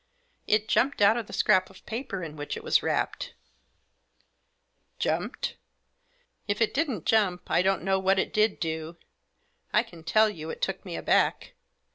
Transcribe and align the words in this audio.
It 0.47 0.67
jumped 0.67 0.99
out 0.99 1.15
of 1.15 1.27
the 1.27 1.31
scrap 1.31 1.69
of 1.69 1.85
paper 1.85 2.23
in 2.23 2.35
which 2.35 2.57
it 2.57 2.63
was 2.63 2.81
wrapped" 2.81 3.35
"Jumped?"" 5.05 5.57
If 6.47 6.59
it 6.59 6.73
didn't 6.73 7.05
jump 7.05 7.51
I 7.51 7.61
don't 7.61 7.83
know 7.83 7.99
what 7.99 8.17
it 8.17 8.33
did 8.33 8.59
do; 8.59 8.97
I 9.71 9.83
can 9.83 10.03
tell 10.03 10.27
you 10.27 10.49
it 10.49 10.59
took 10.59 10.83
me 10.85 10.95
aback. 10.95 11.53